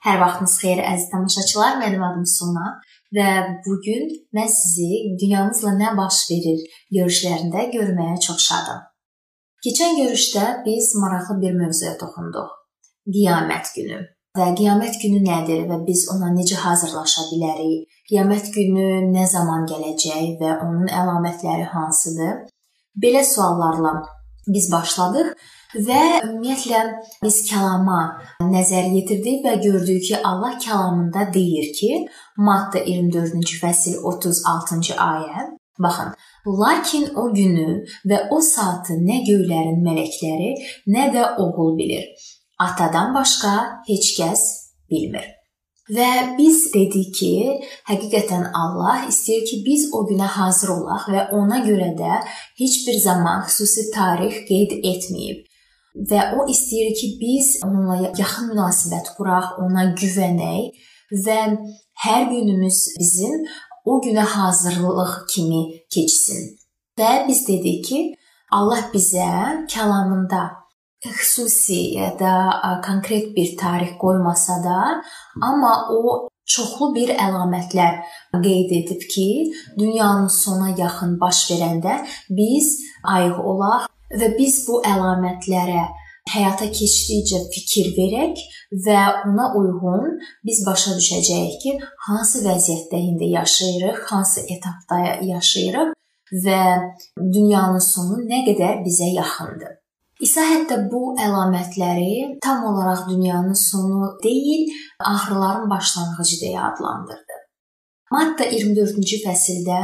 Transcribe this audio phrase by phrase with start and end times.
[0.00, 1.74] Hər vaxtınız xeyir əziz tamaşaçılar.
[1.82, 2.68] Mənim adım Sona
[3.16, 3.26] və
[3.64, 6.62] bu gün mən sizi dünyamızla nə baş verir
[6.96, 8.86] görüşlərində görməyə çox şadam.
[9.66, 12.48] Keçən görüşdə biz maraqlı bir mövzuya toxunduq.
[13.12, 14.00] Qiyamət günü.
[14.38, 17.84] Və qiyamət günü nədir və biz ona necə hazırlaşa bilərik?
[18.08, 22.46] Qiyamət günü nə zaman gələcək və onun əlamətləri hansıdır?
[23.04, 23.98] Belə suallarla
[24.48, 25.34] biz başladıq
[25.74, 26.80] və ümumiyyətlə
[27.22, 28.00] biz kəlama
[28.42, 31.92] nəzər yetirdik və gördük ki, Allah kəlamında deyir ki,
[32.36, 36.12] Matta 24-cü fəsil 36-cı ayə Baxın,
[36.46, 40.50] lakin o günü və o saatı nə göylərin mələkləri,
[40.92, 42.04] nə də oğul bilir.
[42.60, 43.52] Atadan başqa
[43.88, 44.42] heç kəs
[44.90, 45.24] bilmir.
[45.90, 47.32] Və biz dedik ki,
[47.88, 52.20] həqiqətən Allah istəyir ki, biz o günə hazır olaq və ona görə də
[52.60, 55.46] heç bir zaman xüsusi tarix qeyd etməyib.
[55.94, 60.86] Və o istəyir ki, biz onunla yaxın münasibət quraq, ona güvənək
[61.26, 61.40] və
[62.04, 63.42] hər günümüz bizim
[63.84, 66.54] o günə hazırlıq kimi keçsin.
[66.98, 68.00] Və biz dedik ki,
[68.54, 70.42] Allah bizə kəlamında
[71.06, 72.32] xüsusi ya da
[72.86, 75.02] konkret bir tarix qoymasa da,
[75.42, 78.02] amma o çoxlu bir əlamətlər
[78.34, 79.28] qeyd edib ki,
[79.78, 85.86] dünyanın sona yaxın baş verəndə biz ayıq olaq və biz bu əlamətlərə
[86.30, 88.42] həyata keçdikcə fikir verək
[88.86, 91.72] və ona uyğun biz başa düşəcəyik ki,
[92.06, 95.94] hansı vəziyyətdə indi yaşayırıq, hansı etapda yaşayırıq
[96.44, 96.62] və
[97.18, 99.76] dünyanın sonu nə qədər bizə yaxındır.
[100.20, 104.68] İsa hətta bu əlamətləri tam olaraq dünyanın sonu deyil,
[105.00, 107.38] ağrıların başlanğıcı deyə adlandırdı.
[108.12, 109.80] Matta 24-cü fəsildə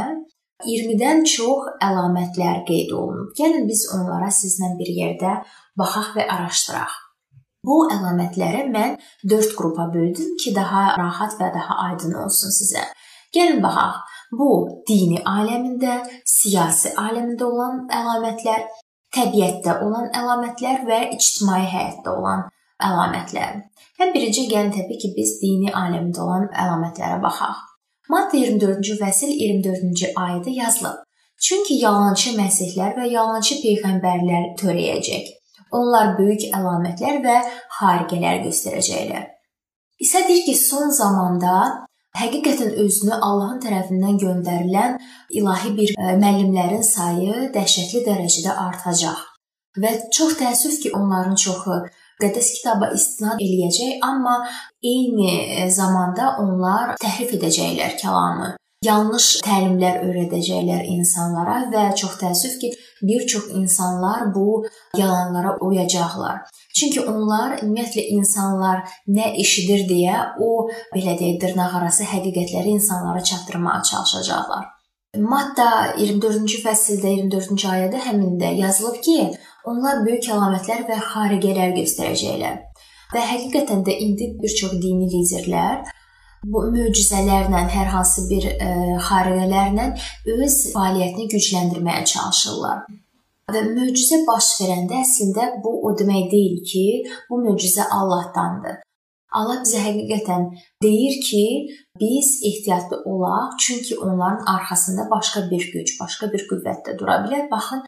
[0.64, 3.32] 20-dən çox əlamətlər qeyd olunub.
[3.36, 5.34] Gəlin biz onlara sizlə bir yerdə
[5.76, 6.94] baxaq və araşdıraq.
[7.66, 8.96] Bu əlamətləri mən
[9.28, 12.86] 4 qrupa böldüm ki, daha rahat və daha aydın olsun sizə.
[13.34, 14.00] Gəlin baxaq.
[14.38, 14.48] Bu
[14.88, 18.64] dini aləmində, siyasi aləmində olan əlamətlər,
[19.14, 22.46] təbiətdə olan əlamətlər və ictimai həyatda olan
[22.82, 23.62] əlamətlər.
[24.00, 27.65] Həm birinci gəlin təbii ki, biz dini aləmdə olan əlamətlərə baxaq.
[28.08, 31.02] Matta 24-cü fəsil 24-cü ayədə yazılıb.
[31.46, 35.32] Çünki yalançı məsihlər və yalançı peyğəmbərlər törəyəcək.
[35.76, 37.36] Onlar böyük əlamətlər və
[37.78, 39.26] xariqələr göstərəcəklər.
[39.98, 41.56] İsa deyir ki, son zamanda
[42.16, 44.98] həqiqətən özünü Allahın tərəfindən göndərilən
[45.40, 49.22] ilahi bir e, müəllimlərin sayı dəhşətli dərəcədə artacaq.
[49.82, 51.82] Və çox təəssüf ki, onların çoxu
[52.22, 54.36] Qəddəs kitaba istinad eləyəcək, amma
[54.82, 58.54] eyni e, zamanda onlar təhrif edəcəklər kəlamı.
[58.86, 62.70] Yanlış təlimlər öyrədəcəklər insanlara və çox təəssüf ki,
[63.08, 64.64] bir çox insanlar bu
[64.96, 66.44] yalanlara uyacaqlar.
[66.76, 68.84] Çünki onlar ümumiyyətlə insanlar
[69.18, 74.75] nə eşidir deyə o belə deyək dırnaqarası həqiqətləri insanlara çatdırmağa çalışacaqlar.
[75.16, 79.18] Matta 24-cü fəsildə 24-cü ayədə həmin də yazılıb ki,
[79.70, 82.58] onlar böyük əlamətlər və xariqələr göstərəcəklər.
[83.14, 85.86] Və həqiqətən də indi bir çox dini liderlər
[86.52, 89.86] bu möcüzələrlə, hər hansı bir ə, e, xariqələrlə
[90.36, 92.84] öz fəaliyyətini gücləndirməyə çalışırlar.
[93.54, 96.86] Və möcüzə baş verəndə əslində bu o demək deyil ki,
[97.30, 98.82] bu möcüzə Allahdandır.
[99.38, 100.46] Allah bizə həqiqətən
[100.82, 101.44] deyir ki,
[102.00, 107.50] biz ehtiyatlı olaq, çünki onların arxasında başqa bir güc, başqa bir qüvvət də dura bilər.
[107.50, 107.84] Baxın,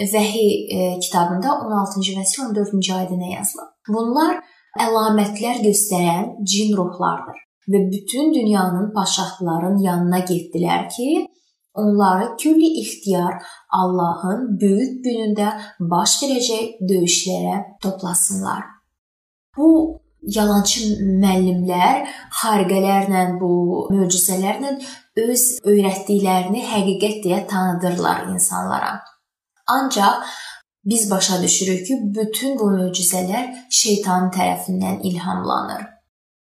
[0.00, 3.70] Vəhi e, kitabında 16-cı fəsil 14-cü ayədə nə yazılıb?
[3.88, 4.42] Bunlar
[4.86, 7.38] əlamətlər göstərən cin ruhlardır
[7.72, 11.26] və bütün dünyanın paşaxların yanına getdilər ki,
[11.74, 13.40] onları külli ixtiyar
[13.72, 15.48] Allahın böyük günündə
[15.80, 18.62] baş verəcək döyüşlərə toplasınlar.
[19.56, 19.68] Bu
[20.22, 22.06] yalançı müəllimlər
[22.40, 24.76] xariqələrlə, bu möcüzələrlə
[25.26, 29.00] öz öyrətdiklərini həqiqət deyə tanıdırlar insanlara.
[29.66, 30.24] Ancaq
[30.84, 35.86] biz başa düşürük ki, bütün bu möcüzələr şeytan tərəfindən ilhamlanır.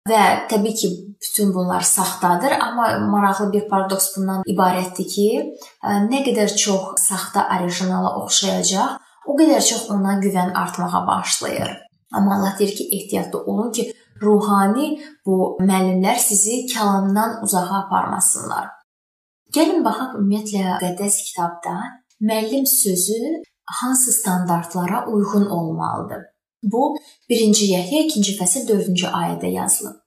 [0.09, 0.88] Və təbii ki,
[1.23, 5.29] bütün bunlar saxtadır, amma maraqlı bir paradoks bundan ibarətdir ki,
[6.11, 11.76] nə qədər çox saxta orijinala oxşayacaq, o qədər çox ona güvən artmağa başlayır.
[12.12, 13.93] Amma Allah deyir ki, ehtiyatlı olun ki,
[14.23, 14.88] ruhani
[15.26, 18.69] bu müəllimlər sizi kəlamdan uzağa aparmasınlar.
[19.55, 21.75] Gəlin baxaq ümumiyyətlə Qəddəs kitabda
[22.29, 23.43] müəllim sözü
[23.81, 26.23] hansı standartlara uyğun olmalıdır?
[26.62, 26.97] Bu
[27.31, 29.99] 1-ci Yəhya 2-ci fəsil 4-cü ayədə yazılıb.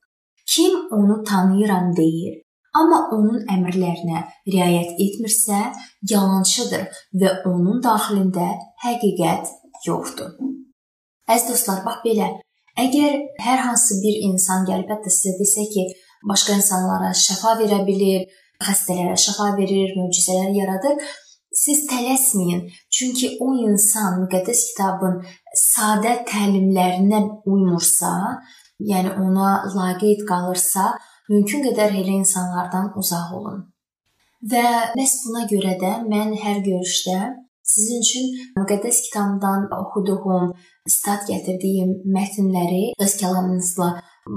[0.54, 2.42] Kim onu tanıyıram deyir,
[2.80, 4.22] amma onun əmrlərinə
[4.54, 5.62] riayət etmirsə,
[6.10, 6.86] yalançıdır
[7.22, 8.48] və onun daxilində
[8.86, 9.52] həqiqət
[9.88, 10.32] yoxdur.
[11.26, 12.28] Əziz dostlar, bax belə
[12.76, 15.84] Əgər hər hansı bir insan gəlib hətta sizə desə ki,
[16.28, 18.26] başqa insanlara şəfa verə bilir,
[18.66, 20.98] xəstələrə şəfa verir, möcüzələr yaradır,
[21.56, 22.66] siz tələsməyin.
[22.92, 25.22] Çünki o insan müqəddəs kitabın
[25.62, 28.12] sadə təlimlərinə uymursa,
[28.92, 30.92] yəni ona laqeyd qalırsa,
[31.32, 33.64] mümkün qədər elə insanlardan uzaq olun.
[34.52, 34.68] Və
[35.00, 37.20] məhz buna görə də mən hər görüşdə
[37.74, 38.26] sizin üçün
[38.60, 40.54] müqəddəs kitabdan oxuduğum,
[40.96, 43.90] stat gətirdiyim mətnləri öz kəlamınızla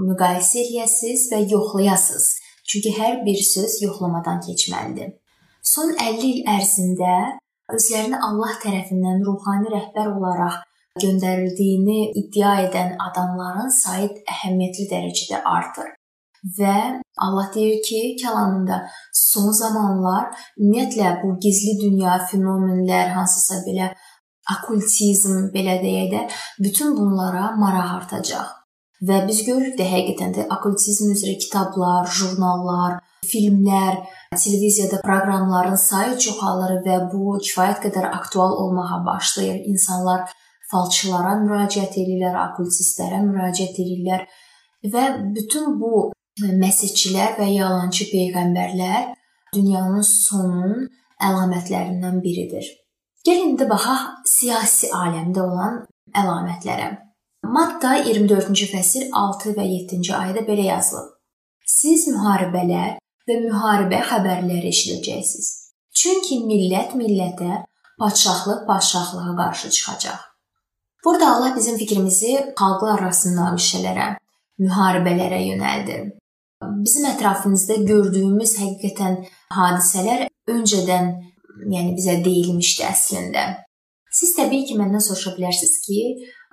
[0.08, 2.28] müqayisə edəsiniz və yoxlayasınız.
[2.68, 5.12] Çünki hər bir söz yoxlamadan keçməlidir.
[5.74, 7.14] Son 50 il ərzində
[7.76, 10.64] özlərini Allah tərəfindən ruhani rəhbər olaraq
[11.02, 15.97] göndərildiyini iddia edən adamların sayı əhəmiyyətli dərəcədə artır.
[16.58, 23.90] Və Allah deyir ki, kəlamında son zamanlar ümumiyyətlə bu gizli dünya fenomenlər, hansısa belə
[24.54, 26.22] okkultizm belə deyək də,
[26.62, 28.54] bütün bunlara maraq artacaq.
[29.08, 34.00] Və biz görürük də həqiqətən də okkultizm üzrə kitablar, jurnallar, filmlər,
[34.34, 39.60] televiziyada proqramların sayı çoxalır və bu kifayət qədər aktual olmağa başlayır.
[39.72, 40.30] İnsanlar
[40.72, 44.26] falçılara müraciət edirlər, okkultistlərə müraciət edirlər
[44.94, 46.08] və bütün bu
[46.42, 49.14] məsihçilər və yalançı peyğəmbərlər
[49.54, 50.88] dünyanın sonunun
[51.28, 52.66] əlamətlərindən biridir.
[53.26, 55.80] Gəlin indi baxaq siyasi aləmdə olan
[56.16, 56.88] əlamətlərə.
[57.48, 61.14] Matta 24-cü fəsil 6 və 7-ci ayədə belə yazılıb.
[61.68, 62.98] Siz müharibələr
[63.28, 65.48] və müharibə xəbərləri eşidəcəksiniz.
[65.98, 67.64] Çünki millət millətə,
[68.00, 70.20] padşahlıq padşahlığa qarşı çıxacaq.
[71.04, 74.08] Burada Allah bizim fikrimizi xalqlar arasında münaqişələrə,
[74.64, 76.17] müharibələrə yönəldir.
[76.62, 79.18] Bizim ətrafımızda gördüyümüz həqiqətən
[79.54, 81.12] hadisələr öncədən,
[81.74, 83.44] yəni bizə deyilmişdi əslində.
[84.18, 86.00] Siz təbii ki, məndən soruşa bilərsiniz ki,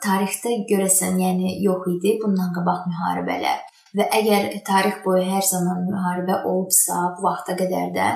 [0.05, 3.63] tarixdə görəsən, yəni yox idi bundan qabaq müharibələr
[3.97, 8.07] və əgər tarix boyu hər zaman müharibə olubsa, bu vaxta qədər də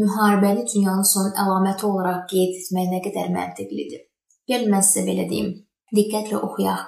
[0.00, 4.06] müharibəni dünyanın son əlaməti olaraq qeyd etmək nə qədər məntiqlidir.
[4.48, 5.52] Gəlin mən sizə belə deyim.
[5.96, 6.86] Diqqətlə oxuyaq.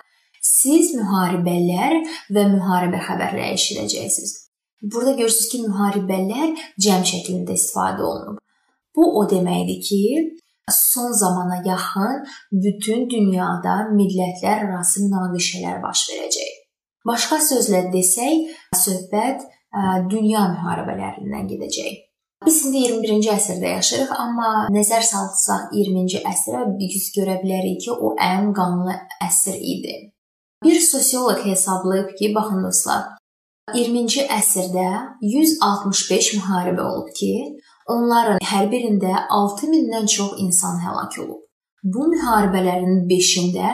[0.49, 1.99] Siz müharibələr
[2.35, 4.35] və müharibə xəbərləri eşidəcəksiniz.
[4.83, 6.55] Burada görürsüz ki, müharibələr
[6.85, 8.39] cəm şəklində istifadə olunub.
[8.97, 10.01] Bu o deməkdir ki,
[10.73, 12.25] son zamana yaxın
[12.65, 16.51] bütün dünyada millətlər arası münaqişələr baş verəcək.
[17.07, 19.47] Başqa sözlə desək, söhbət
[20.13, 22.05] dünya müharibələrindən gedəcək.
[22.47, 28.15] Biz indi 21-ci əsrdə yaşayırıq, amma nəzər salsaq 20-ci əsrə biz görə bilərik ki, o
[28.23, 28.95] ən qanlı
[29.27, 29.97] əsr idi.
[30.65, 33.05] Bir sosioloq hesablayıb ki, baxın dostlar,
[33.75, 34.89] 20-ci əsrdə
[35.23, 37.33] 165 müharibə olub ki,
[37.89, 41.41] Onların hər birində 6000-dən çox insan həlak olub.
[41.83, 43.71] Bu müharibələrin 5-də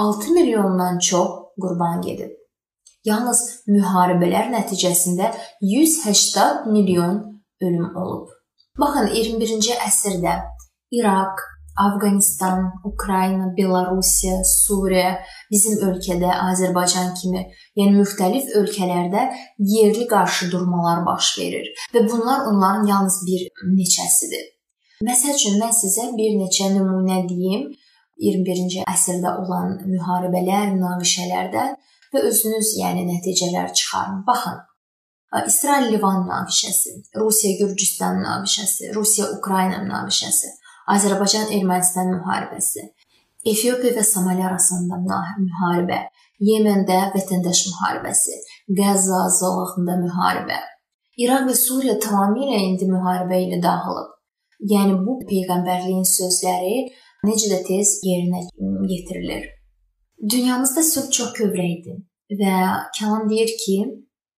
[0.00, 1.30] 6 milyondan çox
[1.62, 2.34] qurban gedib.
[3.08, 5.30] Yalnız müharibələr nəticəsində
[5.62, 7.22] 180 milyon
[7.62, 8.28] ölüm olub.
[8.80, 10.36] Baxın 21-ci əsrdə
[10.92, 11.40] İraq,
[11.80, 15.18] Afqanistan, Ukrayna, Belarusiya, Suriya,
[15.52, 17.44] bizim ölkədə Azərbaycan kimi,
[17.78, 19.28] yəni müxtəlif ölkələrdə
[19.74, 23.46] yerli qarşıdurmalar baş verir və bunlar onların yalnız bir
[23.78, 24.44] neçəsidir.
[25.04, 27.72] Məsəl üçün mən sizə bir neçə nümunə deyim
[28.22, 31.74] 21-ci əsrdə olan müharibələr, münaqişələrdən
[32.14, 34.22] və özünüz yəni nəticələr çıxarın.
[34.28, 34.62] Baxın.
[35.50, 40.52] İsrail-Livan münaqişəsi, Rusiya-Gürcüstan münaqişəsi, Rusiya-Ukrayna münaqişəsi,
[40.94, 42.84] Azərbaycan-Ermənistan müharibəsi,
[43.44, 46.00] Efiopiya və Somali arasında müharibə,
[46.48, 48.38] Yemendə vətəndaş müharibəsi,
[48.78, 50.60] Qəzza zolağında müharibə.
[51.20, 54.08] İraq və Suriya tamamilə indi müharibə ilə dağılıb.
[54.70, 56.78] Yəni bu peyğəmbərliyin sözləri
[57.28, 58.40] necə də tez yerinə
[58.90, 59.44] yetirilir.
[60.32, 62.00] Dünyamızda sülh çox kövrəkdir
[62.40, 62.54] və
[62.96, 63.76] Kəlam deyir ki,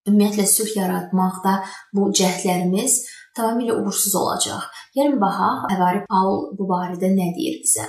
[0.09, 1.61] ümumiyyətlə sülh yaratmaqda
[1.95, 2.99] bu cəhdlərimiz
[3.39, 4.67] tamamilə uğursuz olacaq.
[4.97, 7.87] Gəlin baxaq, Əvari Paul bu barədə nə deyir bizə.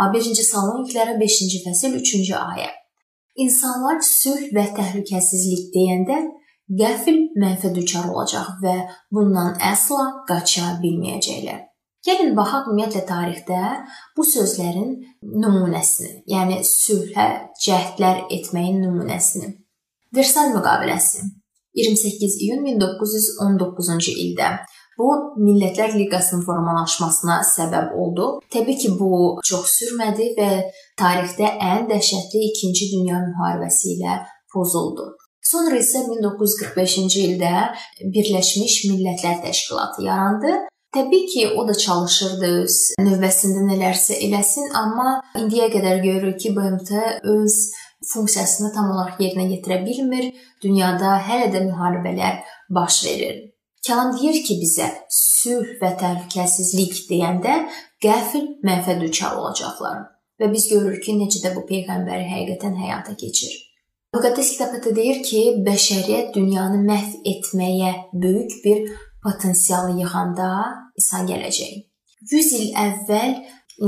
[0.00, 2.70] 1-ci Salonikilərə 5-ci fəsil 3-cü ayə.
[3.42, 6.18] İnsanlar sülh və təhlükəsizlik deyəndə
[6.80, 8.74] qəfil mənfə düçar olacaq və
[9.12, 11.60] bundan əsla qaça bilməyəcəklər.
[12.02, 13.58] Gəlin baxaq ümumiyyətlə tarixdə
[14.16, 17.26] bu sözlərin nümunəsini, yəni sülhə
[17.62, 19.52] cəhdlər etməyin nümunəsini.
[20.16, 21.22] Versal müqaviləsi
[21.78, 24.48] 28 iyun 1919-cu ildə
[24.98, 25.08] Bu
[25.40, 28.28] Millətlər Liqasının formalaşmasına səbəb oldu.
[28.52, 30.50] Təbii ki, bu çox sürmədi və
[31.00, 34.20] tarixdə ən dəhşətli 2-ci Dünya müharibəsi ilə
[34.52, 35.14] pozuldu.
[35.42, 37.54] Sonra isə 1945-ci ildə
[38.14, 40.52] Birləşmiş Millətlər Təşkilatı yarandı.
[40.94, 46.92] Təbii ki, o da çalışırdı öz növbəsində nələrsə eləsin, amma indiyə qədər görürük ki, BMT
[47.32, 47.56] öz
[48.12, 50.28] funksiyasını tam olaraq yerinə yetirə bilmir.
[50.62, 53.40] Dünyada hələ də müharibələr baş verir.
[53.86, 57.54] Kəlam deyir ki, bizə sülh və təhlükəsizlik deyəndə
[58.04, 60.04] qəfil mənfə düçar olacaqlar.
[60.38, 63.56] Və biz görürük ki, necə də bu peyğəmbəri həqiqətən həyata keçir.
[64.14, 68.84] Müqəddəs kitabda deyir ki, bəşəriyyət dünyanı məhv etməyə böyük bir
[69.24, 70.50] potensialı yığanda
[71.02, 71.82] İsa gələcək.
[72.30, 73.32] 100 il əvvəl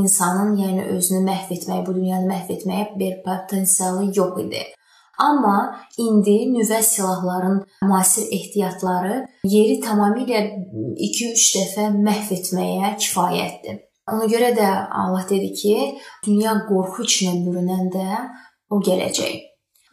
[0.01, 4.65] insanın, yəni özünü məhv etməyə, bu dünyanı məhv etməyə bir potensialı yox idi.
[5.19, 10.41] Amma indi nüvə silahların müasir ehtiyatları yeri tamamilə
[10.99, 13.79] 2-3 dəfə məhv etməyə kifayətdir.
[14.13, 14.69] Ona görə də
[15.03, 15.77] Allah dedi ki,
[16.27, 18.09] dünya qorxu içinə bürünəndə
[18.71, 19.39] o gələcək.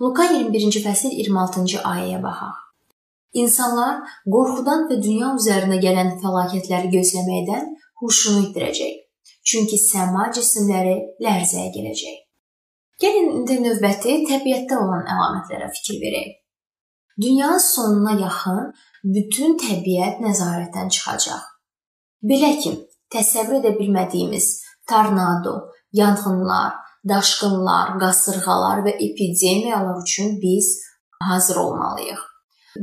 [0.01, 2.58] Luka 21-ci fəsil 26-cı ayəyə baxaq.
[3.42, 4.01] İnsanlar
[4.34, 7.70] qorxudan və dünya üzərinə gələn fəlakətləri gözləməkdən
[8.01, 8.98] huşunu itirəcək.
[9.48, 12.18] Çünki səma cisimləri lərzəyə gələcək.
[13.01, 16.29] Gəlin indi növbəti təbiətdə olan əlamətlərə fikir verək.
[17.22, 18.67] Dünyanın sonuna yaxın
[19.15, 21.41] bütün təbiət nəzarətdən çıxacaq.
[22.29, 22.75] Belə ki,
[23.13, 24.48] təsəvvür edə bilmədiyimiz
[24.89, 25.55] tornado,
[25.98, 26.77] yanğınlar,
[27.10, 30.77] daşqınlar, qasırğalar və epidemiyalar üçün biz
[31.24, 32.22] hazır olmalıyıq.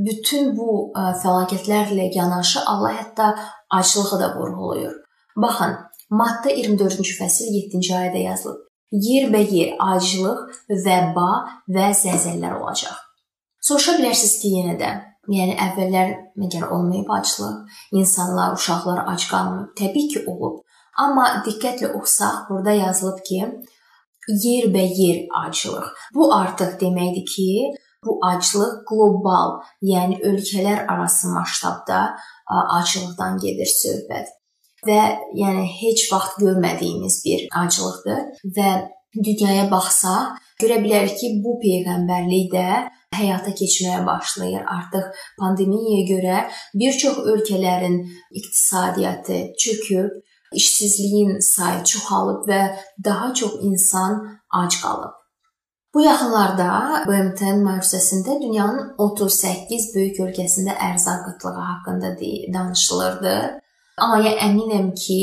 [0.06, 3.34] Bütün bu fəlakətlərlə yanaşı Allah hətta
[3.70, 4.94] aclığı da vurğulayır.
[5.36, 5.76] Baxın,
[6.10, 8.67] Matta 24-cü fəsil 7-ci ayədə yazılıb.
[8.88, 10.38] Yerbəyer aclıq,
[10.84, 11.30] vəba
[11.74, 12.96] və zəlzələlər olacaq.
[13.60, 14.92] Soruşa bilərsiniz ki, yenə də,
[15.28, 19.74] yəni əvvəllər məgər olmayıb aclıq, insanlar, uşaqlar ac qalmayıb?
[19.76, 20.62] Təbii ki, olub.
[21.04, 23.42] Amma diqqətlə oxusaq, burada yazılıb ki,
[24.46, 25.92] yerbəyer aclıq.
[26.14, 27.50] Bu artıq deməkdir ki,
[28.06, 32.00] bu aclıq qlobal, yəni ölkələr arası masştabda
[32.80, 34.37] aclıqdan gedir söhbət
[34.86, 35.00] və
[35.42, 38.20] yəni heç vaxt görmədiyimiz bir aclıqdır
[38.56, 38.70] və
[39.16, 42.68] dünyaya baxsaq, görə bilərik ki, bu peyğəmbərlik də
[43.18, 44.64] həyata keçməyə başlayır.
[44.76, 46.40] Artıq pandemiyaya görə
[46.80, 48.00] bir çox ölkələrin
[48.40, 50.10] iqtisadiyyatı çöküb,
[50.54, 52.60] işsizliyin sayı çoxalıb və
[53.04, 54.20] daha çox insan
[54.62, 55.14] ac qalıb.
[55.94, 56.70] Bu yaxınlarda
[57.08, 62.10] BMT-nin məruzəsində dünyanın 38 böyük ölkəsində ərzaq qıtlığı haqqında
[62.54, 63.36] danışılırdı.
[64.04, 65.20] Amma əminəm ki,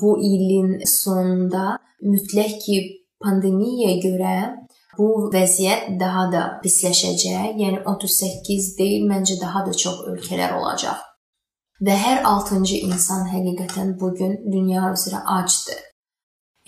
[0.00, 2.76] bu ilin sonunda mütləq ki,
[3.22, 4.34] pandemiyaya görə
[4.98, 7.54] bu vəziyyət daha da pisləşəcək.
[7.62, 11.00] Yəni 38 deyil, məncə daha da çox ölkələr olacaq.
[11.86, 15.80] Və hər 6-cı insan həqiqətən bu gün dünya üzrə acdır.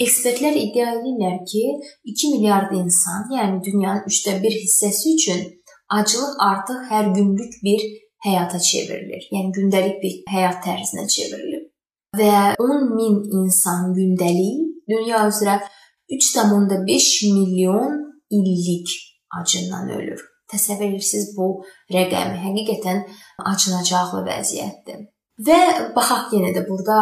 [0.05, 1.65] Ekspertlər iddia edirlər ki,
[2.13, 5.45] 2 milyard insan, yəni dünyanın 3də 1 hissəsi üçün
[5.99, 7.85] aclıq artıq hər günlük bir
[8.25, 9.29] həyata çevrilir.
[9.35, 11.65] Yəni gündəlik bir həyat tərzinə çevrilir.
[12.19, 15.59] Və 10 min insan gündəlik dünya üzrə
[16.13, 17.99] 3.5 milyon
[18.31, 18.89] illik
[19.41, 20.21] acından ölür.
[20.53, 21.49] Təsəvvür edirsiniz bu
[21.93, 23.01] rəqəmi həqiqətən
[23.51, 25.07] acınacaqlı vəziyyətdir.
[25.47, 25.61] Və
[25.97, 26.99] baxaq yenə də burada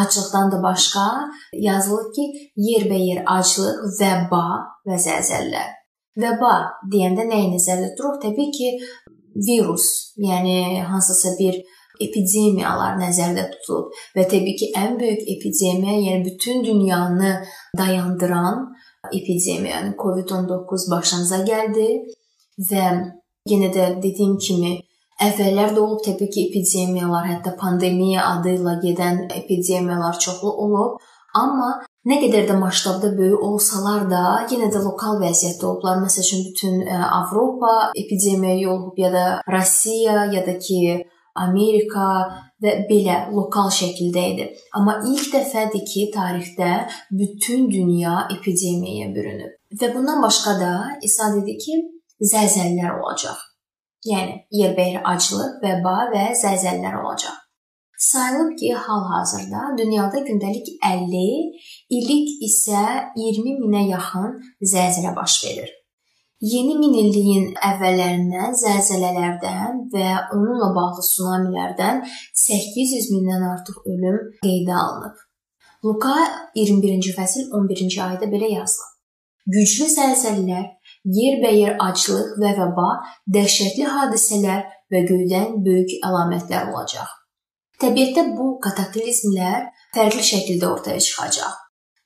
[0.00, 1.06] aclıqdan da başqa
[1.52, 2.24] yazılır ki,
[2.68, 4.46] yerbəyer aclıq, vəba
[4.88, 5.74] və zəlzələlər.
[6.22, 6.52] Vəba
[6.92, 8.22] deyəndə nəyi nəzərdə tuturuq?
[8.24, 8.70] Təbii ki,
[9.48, 11.60] virus, yəni hansısa bir
[12.00, 17.32] epidemiyalar nəzərdə tutulub və təbii ki, ən böyük epidemiya, yəni bütün dünyanı
[17.78, 18.66] dayandıran
[19.12, 21.88] epidemiya, yəni COVID-19 başımıza gəldi
[22.70, 22.84] və
[23.50, 24.76] yenə də dediyim kimi
[25.22, 30.98] əvvəllər də olub təbii ki, epidemiyalar, hətta pandemiya adı ilə gedən epidemiyalar çoxlu olub,
[31.42, 31.74] amma
[32.06, 35.96] Nə qədər də masştabda böyük olsalar da, yenə də lokal vəziyyətdə olublar.
[36.04, 40.76] Məsələn, bütün e, Avropa epidemiyaya olub ya da Rusiya ya da ki
[41.42, 42.06] Amerika
[42.62, 44.46] və belə lokal şəkildə idi.
[44.78, 46.70] Amma ilk dəfədir ki, tarixdə
[47.10, 49.58] bütün dünya epidemiyaya bürünüb.
[49.74, 51.80] Və bundan başqa da İsa dedi ki,
[52.22, 53.42] zəlzələlər olacaq.
[54.06, 57.34] Yəni yerbəyer aclıq, vəba və zəlzələlər olacaq.
[57.98, 61.20] Sayılıb ki, hal-hazırda dünyada gündəlik 50,
[61.90, 62.82] illik isə
[63.16, 64.36] 20 minə yaxın
[64.72, 65.70] zəlzələ baş verir.
[66.40, 72.02] Yeni minilliyin əvvəllərindən zəlzələlərdən və onunla bağlı tsunamilərdən
[72.42, 75.16] 800 mindən artıq ölüm qeydə alınıb.
[75.84, 76.16] Luka
[76.60, 78.92] 21-ci fəsil 11-ci ayədə belə yazılıb.
[79.56, 80.64] Güclü zəlzələlər,
[81.16, 82.88] yerbəyer aclıq və vəba,
[83.32, 87.22] dəhşətli hadisələr və göydən böyük əlamətlər olacaq.
[87.82, 91.56] Təbiətdə bu kataklizmlər fərqli şəkildə ortaya çıxacaq.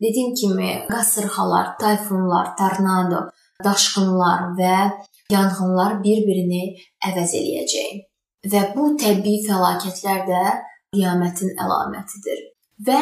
[0.02, 3.20] Dediyim kimi, qasırğalar, tayfunlar, tornado,
[3.64, 4.76] daşqınlar və
[5.30, 6.62] yanğınlar bir-birini
[7.10, 8.00] əvəz eləyəcək.
[8.52, 10.42] Və bu təbii fəlakətlər də
[10.96, 12.40] qiyamətin əlamətidir.
[12.88, 13.00] Və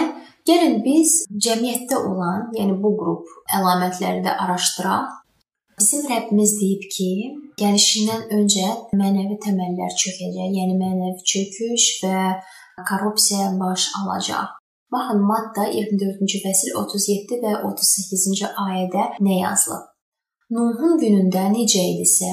[0.48, 5.14] gəlin biz cəmiyyətdə olan, yəni bu qrup əlamətləri də araşdıraq.
[5.80, 7.11] Bizim Rəbbimiz deyib ki,
[7.61, 8.68] gəlişindən öncə
[9.00, 12.23] mənəvi təməllər çökəcək, yəni mənəvi çöküş və
[12.88, 14.56] korrupsiya baş alacaq.
[14.92, 19.87] Baxın, Matta 24-cü fəsil 37 və 38-ci ayədə nə yazılıb?
[20.56, 22.32] Nuhun günündə necə idisə,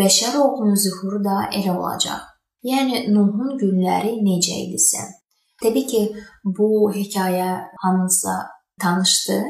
[0.00, 2.28] bəşər oğlunun zühuru da elə olacaq.
[2.68, 5.06] Yəni Nuhun günləri necə idisə.
[5.62, 6.02] Təbii ki,
[6.44, 7.50] bu hekayə
[7.84, 8.36] hamınıza
[8.82, 9.46] tanışdır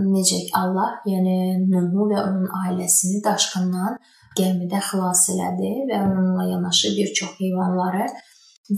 [0.00, 3.98] necə Allah, yəni Nuhu və onun ailəsini daşqından
[4.38, 8.08] gəmidə xilas elədi və onunla yanaşı bir çox heyvanları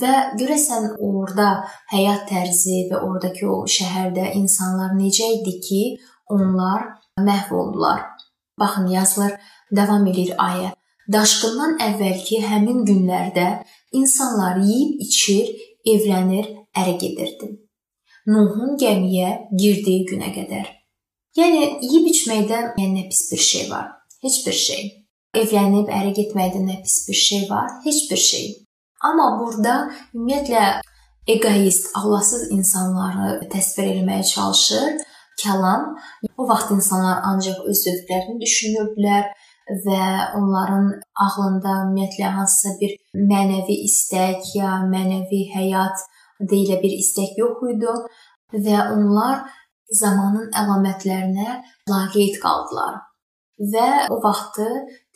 [0.03, 1.49] və görəsən orada
[1.93, 5.83] həyat tərzi və oradakı o şəhərdə insanlar necə idi ki,
[6.29, 6.85] onlar
[7.21, 8.03] məhv oldular.
[8.61, 9.33] Baxın, yazılır,
[9.77, 10.73] davam edir ayə.
[11.13, 15.53] Daşqından əvvəlki həmin günlərdə insanlar yeyib içir,
[15.87, 17.55] evlənir, ərə gedirdi.
[18.27, 20.76] Nuhun gəmiyə girdiyi günə qədər.
[21.37, 23.91] Yəni yeyib içməkdən yəni nə pis bir şey var?
[24.25, 24.85] Heç bir şey.
[25.37, 27.69] Evlənib ərə getməkdən nə pis bir şey var?
[27.85, 28.47] Heç bir şey.
[29.05, 29.75] Amma burada
[30.15, 30.63] ümumiyyətlə
[31.29, 35.03] egoist, Allahsız insanları təsvir etməyə çalışır
[35.43, 35.91] kəlam.
[36.39, 39.29] O vaxt insanlar ancaq öz zövqlərini düşünürdülər
[39.85, 40.03] və
[40.39, 40.89] onların
[41.27, 42.97] ağlında ümumiyyətlə hansısa bir
[43.33, 46.07] mənəvi istək ya mənəvi həyat
[46.41, 47.95] deyilə bir istək yox idi
[48.69, 49.45] və onlar
[49.93, 53.03] zamanın əlamətlərinə laqeyd qaldılar.
[53.73, 54.67] Və o vaxtı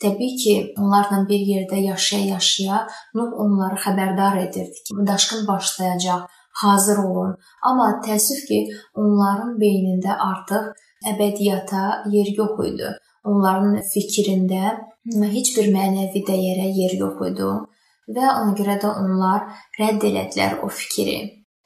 [0.01, 2.87] təbii ki, onlarla bir yerdə yaşaya-yaşaya
[3.17, 6.23] Nuh onları xəbərdar edirdi ki, daşqın başlayacaq,
[6.63, 7.35] hazır olun.
[7.69, 8.59] Amma təəssüf ki,
[8.97, 10.71] onların beynində artıq
[11.13, 11.83] əbədiyyata
[12.15, 12.89] yer yox idi.
[13.29, 14.79] Onların fikrində
[15.35, 17.51] heç bir mənəvi dəyərə yer yox idi
[18.15, 19.45] və ona görə də onlar
[19.79, 21.19] rədd elədilər o fikri.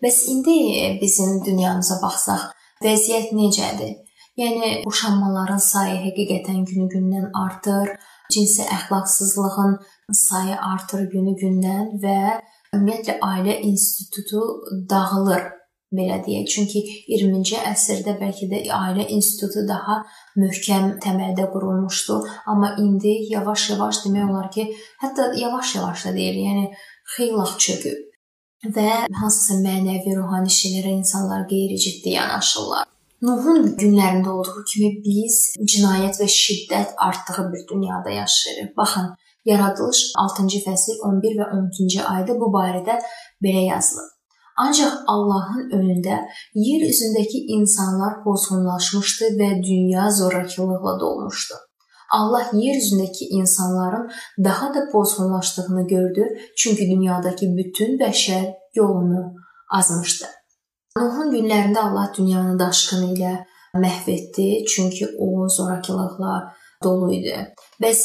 [0.04, 0.58] Bəs indi
[1.02, 2.52] bizim dünyamıza baxsaq,
[2.86, 3.94] vəziyyət necədir?
[4.40, 7.94] Yəni boşanmaların sayı həqiqətən günü-gündən artır,
[8.34, 9.78] cinsi əxlaqsızlığın
[10.12, 12.18] sayı artır günü-gündən və
[12.76, 14.42] ümumiyyətlə ailə institutu
[14.92, 15.46] dağılır
[15.96, 16.50] belə deyək.
[16.52, 20.02] Çünki 20-ci əsrdə bəlkə də ailə institutu daha
[20.42, 22.20] möhkəm təməldə qurulmuşdu,
[22.52, 24.68] amma indi yavaş-yavaş demək olar ki,
[25.04, 26.66] hətta yavaş-yavaş da deyil, yəni
[27.16, 28.15] xeyli çöküb
[28.64, 28.90] və
[29.22, 32.88] hansısa mənəvi, ruhani şeylərə insanlar qeyri-ciddi yanaşırlar.
[33.26, 35.38] Nuhun günlərində olduğu kimi biz
[35.74, 38.74] cinayət və şiddət artdığı bir dünyada yaşayırıq.
[38.78, 39.14] Baxın,
[39.46, 42.98] Yaradılış 6-cı fəsil 11 və 12-ci ayədə bu barədə
[43.46, 44.12] belə yazılıb.
[44.64, 46.18] Ancaq Allahın önündə
[46.56, 51.56] yer üzündəki insanlar pozğunlaşmışdı və dünya zorakılıqla dolmuşdu.
[52.12, 54.12] Allah yer üzündəki insanların
[54.44, 59.34] daha da pozğunlaşdığını gördü, çünki dünyadakı bütün bəşər yolunu
[59.72, 60.26] azmışdı.
[61.00, 63.34] Nuhun günlərində Allah dünyanı daşqını ilə
[63.76, 66.36] məhv etdi, çünki o zorakılıqla
[66.84, 67.36] dolu idi.
[67.82, 68.04] Bəs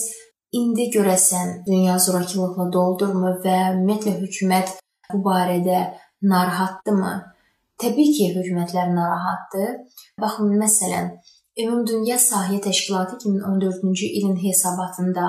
[0.53, 4.73] indi görəsən dünya zorakılıqla doldurmu və ümumiyyətlə hökumət
[5.13, 5.85] bu barədə
[6.23, 7.13] narahatdırmı?
[7.81, 9.71] Təbii ki, hökumətlər narahatdır.
[10.21, 11.15] Baxın, məsələn,
[11.61, 15.27] Ümumdünya Səhiyyə Təşkilatı 2014-cü ilin hesabatında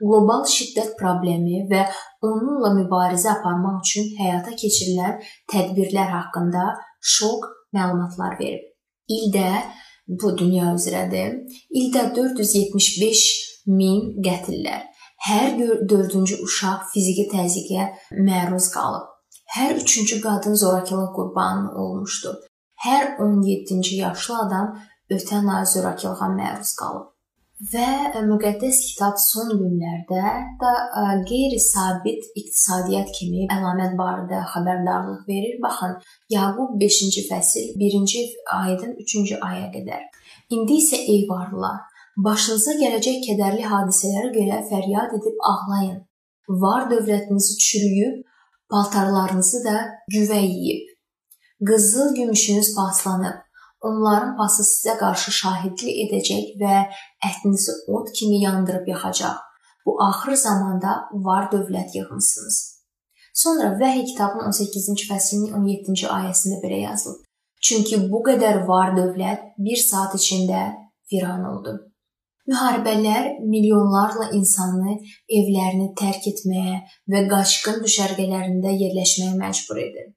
[0.00, 1.84] qlobal şiddət problemi və
[2.28, 6.64] onunla mübarizə aparmaq üçün həyata keçirilən tədbirlər haqqında
[7.14, 8.66] şok məlumatlar verib.
[9.16, 9.48] İldə
[10.22, 11.40] bu dünya üzrədir.
[11.80, 13.24] İldə 475
[13.78, 14.86] min qətllər.
[15.28, 15.52] Hər
[15.88, 17.90] 4-cü uşaq fiziki təzyiqə
[18.28, 19.06] məruz qalıb.
[19.56, 22.40] Hər 3-cü qadın zorakılıq qurbanı olmuşdur.
[22.82, 24.72] Hər 17-ci yaşlı adam
[25.16, 27.08] ötən ay zorakılığa məruz qalıb.
[27.70, 30.22] Və müqəddəs kitab son günlərdə
[30.62, 30.70] də
[31.28, 35.60] qeyri-sabit iqtisadiyyat kimi əlamət barədə xəbərdarlıq verir.
[35.62, 35.94] Baxın,
[36.34, 38.24] Yaqub 5-ci fəsil 1-ci
[38.56, 40.02] ayədən 3-cü aya qədər.
[40.56, 41.78] İndi isə ey varlılar,
[42.26, 46.02] başınıza gələcək kədərli hadisələrə görə fəryad edib ağlayın.
[46.48, 48.18] Var dövlətinizi çürüyüb,
[48.74, 49.76] paltarlarınızı da
[50.10, 50.90] güvə yeyib.
[51.68, 53.38] Qızıl gümüşünüz paslanıb,
[53.82, 56.76] onların pası sizə qarşı şahidlik edəcək və
[57.28, 59.38] ətinizi od kimi yandırıb yaxacaq.
[59.86, 62.58] Bu axır zamanda var dövlət yığmısınız.
[63.34, 67.22] Sonra Vəhy kitabının 18-ci fəslinin 17-ci ayəsində belə yazılıb.
[67.66, 70.60] Çünki bu qədər var dövlət bir saat içində
[71.12, 71.74] viran oldu.
[72.50, 74.96] Müharibələr milyonlarla insanı
[75.38, 76.78] evlərini tərk etməyə
[77.14, 80.08] və qaçqın düşərgələrində yerləşməyə məcbur edir.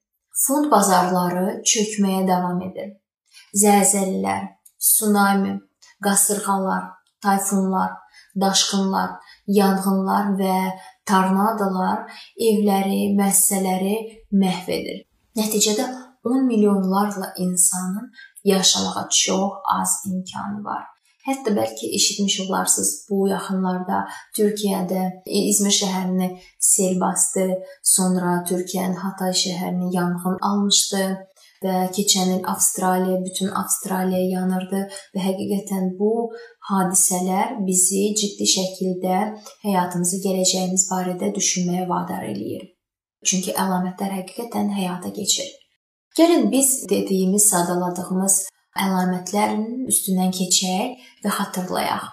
[0.45, 2.93] Fond bazarları çökməyə davam edir
[3.63, 4.47] zəlzələlər,
[4.79, 5.59] tsunami,
[6.03, 6.83] qasırğalar,
[7.23, 7.91] tayfunlar,
[8.41, 9.11] daşqınlar,
[9.47, 10.57] yanğınlar və
[11.07, 13.95] tornadolar evləri, müəssisələri
[14.41, 15.05] məhv edir.
[15.39, 15.85] Nəticədə
[16.25, 18.11] 10 milyonlarla insanın
[18.43, 20.83] yaşamağa çox az imkanı var.
[21.25, 24.03] Hətta bəlkə eşitmiş olarsınız, bu yaxınlarda
[24.37, 26.27] Türkiyədə İzmir şəhərini
[26.59, 27.45] sel basdı,
[27.83, 31.01] sonra Türkiyənin Hatay şəhərini yanğın almışdı
[31.65, 34.81] və keçən il Avstraliya, bütün Avstraliya yanırdı
[35.15, 36.13] və həqiqətən bu
[36.69, 39.19] hadisələr bizi ciddi şəkildə
[39.65, 42.67] həyatımızı, gələcəyimiz barədə düşünməyə vadar eləyir.
[43.25, 45.49] Çünki əlamətlər həqiqətən həyata keçir.
[46.17, 48.35] Gəlin biz dediyimiz, sadaladığımız
[48.85, 52.05] əlamətlərin üstündən keçək və xatırlayaq.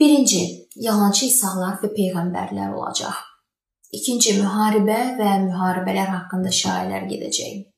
[0.00, 0.42] Birinci,
[0.86, 3.18] yalançı İsa'lar və peyğəmbərlər olacaq.
[3.92, 7.71] İkinci, müharibə və müharibələr haqqında şayiələr gedəcək.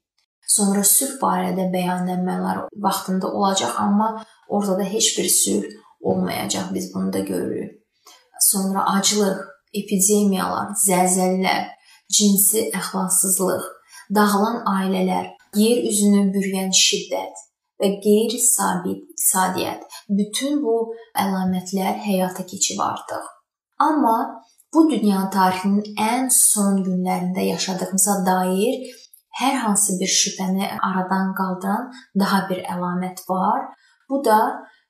[0.56, 4.08] Sonra sülh barədə bəyannəmələr vaxtında olacaq, amma
[4.48, 6.74] ortada heç bir sülh olmayacaq.
[6.74, 7.72] Biz bunu da görürük.
[8.50, 9.38] Sonra aclıq,
[9.80, 11.64] epidemiyalar, zəlzələlər,
[12.16, 13.64] cinsi əxlaqsızlıq,
[14.14, 17.44] dağılan ailələr, yer üzünü bürüyən şiddət,
[17.80, 19.82] və qeyri-sabit iqtisadiyyat.
[20.08, 20.76] Bütün bu
[21.18, 23.24] əlamətlər həyata keçib artıq.
[23.80, 24.18] Amma
[24.74, 28.84] bu dünya tarixinin ən son günlərində yaşadığımıza dair
[29.40, 33.60] hər hansı bir şübhəni aradan qaldıran daha bir əlamət var.
[34.10, 34.38] Bu da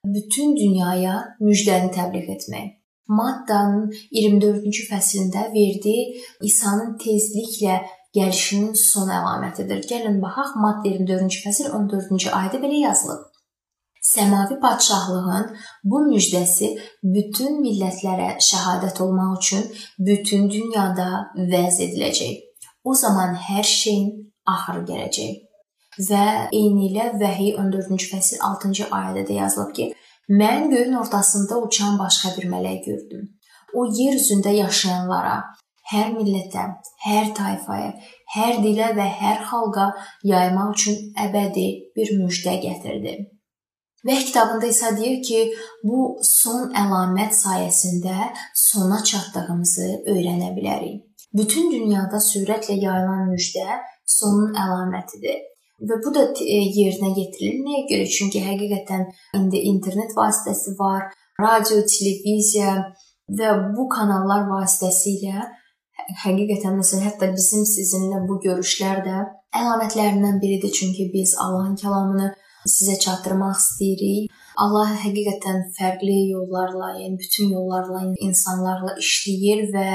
[0.04, 2.72] bütün dünyaya müjdəni təbliğ etmək.
[3.08, 7.82] Mattanın 24-cü fəslində verdiyi İsa'nın tezliklə
[8.16, 9.84] gəlişinin son əlamətidir.
[9.90, 13.30] Gəlin baxaq Matt 24-cü fəsil 14-cü ayədə belə yazılıb.
[14.04, 15.46] Səmavi padşahlığın
[15.90, 16.68] bu müjdəsi
[17.16, 19.64] bütün millətlərə şahadət olmaq üçün
[20.08, 21.08] bütün dünyada
[21.52, 22.34] vəz ediləcək.
[22.84, 24.10] O zaman hər şeyin
[24.52, 25.34] axırı gələcək.
[26.08, 29.90] Və eynilə Vəhiy 14-cü fəsil 6-cı ayədə də yazılıb ki,
[30.40, 33.28] mən göyün ortasında uçan başqa bir mələk gördüm.
[33.74, 35.36] O yer üzündə yaşayanlara,
[35.92, 36.64] hər millətə,
[37.04, 37.92] hər tayfaya,
[38.34, 39.92] hər dilə və hər xalqa
[40.30, 43.14] yaymaq üçün əbədi bir müjdə gətirdi.
[44.04, 45.40] Və kitabında isə deyir ki,
[45.86, 51.02] bu son əlamət sayəsində sona çatdığımızı öyrənə bilərik.
[51.34, 55.42] Bütün dünyada sürətlə yayılan müjdə sonun əlamətidir.
[55.88, 57.60] Və bu da e, yerinə yetirilir.
[57.66, 58.06] Nəyə görə?
[58.16, 59.04] Çünki həqiqətən
[59.40, 62.76] indi internet vasitəsi var, radio, televiziya
[63.38, 65.48] və bu kanallar vasitəsilə
[66.24, 69.18] həqiqətən məsələn hətta bizim sizinlə bu görüşlər də
[69.60, 72.30] əlamətlərindən biridir, çünki biz Allahın kəlamını
[72.68, 74.30] sizə çatdırmaq istəyirik.
[74.64, 79.88] Allah həqiqətən fərqli yollarla, yəni bütün yollarla insanlarla işləyir və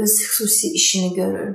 [0.00, 1.54] öz xüsusi işini görür.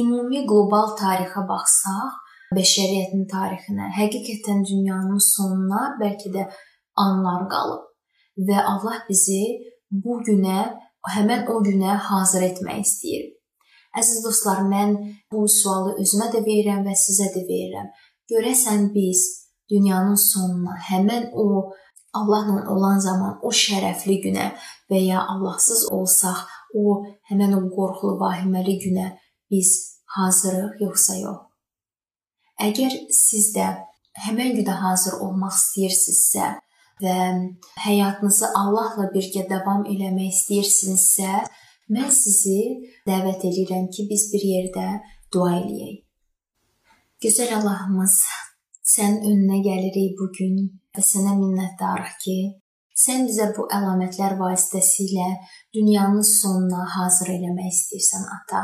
[0.00, 2.12] Ümumi qlobal tarixə baxsaq,
[2.56, 6.46] bəşəriyyətin tarixinə, həqiqətən dünyanın sonuna bəlkə də
[7.04, 9.42] anlar qalıb və Allah bizi
[10.04, 10.62] bu günə
[11.14, 13.26] həmin o günə hazır etmək istəyir.
[14.00, 14.94] Əziz dostlar, mən
[15.32, 17.90] bu sualı özümə də verirəm və sizə də verirəm.
[18.32, 19.26] Görəsən biz
[19.70, 21.72] dünyanın sonuna, həmin o
[22.16, 24.46] Allahla olan zaman o şərəfli günə
[24.88, 26.40] və ya Allahsız olsaq,
[26.76, 29.10] o həmin o qorxulu, vahiməli günə
[29.52, 29.70] biz
[30.16, 31.40] hazırıq yoxsa yox?
[32.66, 33.68] Əgər siz də
[34.26, 36.50] həmin günə hazır olmaq istəyirsinizsə,
[37.02, 37.16] və
[37.84, 41.42] həyatınızı Allahla birgə davam eləmək istəyirsinizsə,
[41.92, 42.60] mən sizi
[43.08, 44.86] dəvət edirəm ki, biz bir yerdə
[45.34, 45.98] dua eləyək.
[47.22, 48.16] Gözəl Allahımız,
[48.94, 50.58] sən önünə gəlirik bu gün
[50.94, 52.38] və sənə minnətdarıq ki,
[53.04, 55.28] sən bizə bu əlamətlər vasitəsilə
[55.74, 58.62] dünyanın sonuna hazır eləmək istəyirsən, ata.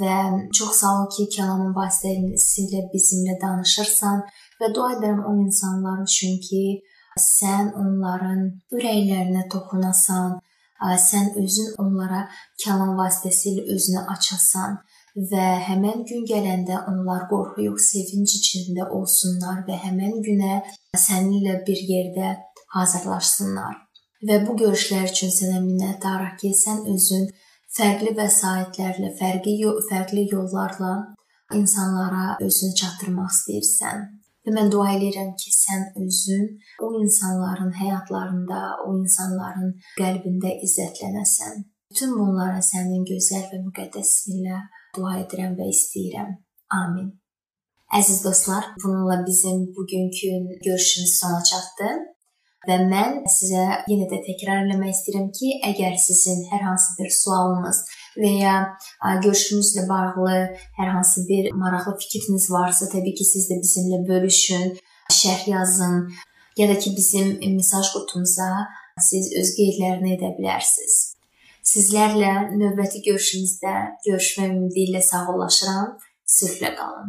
[0.00, 0.14] Və
[0.58, 4.24] çox sağ ol ki, kəlamın vasitəsilə bizimlə danışırsan
[4.60, 6.64] və dua edirəm o insanlar üçün ki,
[7.20, 8.40] sən onların
[8.74, 10.40] ürəklərinə toxunasan,
[11.08, 12.24] sən özün onlara
[12.64, 14.80] kəlam vasitəsilə özünü açasan
[15.30, 20.58] və həmin gün gələndə onlar qorxu yox, sevinc içində olsunlar və həmin günə
[21.06, 22.34] səninlə bir yerdə
[22.74, 23.78] hazırlaşsınlar.
[24.26, 27.28] Və bu görüşlər üçün sənə minnətdarıq ki, sən özün
[27.78, 29.54] fərqli vəsaitlərlə, fərqli
[29.90, 30.92] fərqli yollarla
[31.58, 34.04] insanlara özünü çatdırmaq istəyirsən.
[34.44, 36.44] Və mən dua edirəm ki, sən özün
[36.84, 41.64] o insanların həyatlarında, o insanların qəlbində izzətlənəsən.
[41.90, 44.60] Bütün bunlara sənin gözəl və müqəddəs isminlə
[44.96, 46.34] dua edirəm və istəyirəm.
[46.80, 47.12] Amin.
[47.94, 50.30] Əziz dostlar, bununla bizim bugünkü
[50.64, 51.90] görüşümüz sona çatdı.
[52.68, 57.80] Və mən sizə yenə də təkrar eləmək istəyirəm ki, əgər sizin hər hansı bir sualınız
[58.20, 58.54] və ya
[59.24, 60.36] görüşümüzlə bağlı
[60.78, 64.70] hər hansı bir maraqlı fikriniz varsa, təbii ki, siz də bizimlə bölüşün,
[65.20, 65.98] şərh yazın
[66.56, 68.50] ya da ki, bizim mesaj qutumuza
[69.02, 70.98] siz öz qeydlərini edə bilərsiniz.
[71.64, 73.74] Sizlərlə növbəti görüşümüzdə
[74.06, 75.96] görüşmək ümidi ilə sağollaşıram.
[76.34, 77.02] Sülhlə qalın.